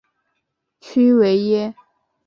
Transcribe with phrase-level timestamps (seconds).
[0.79, 1.75] 屈维耶。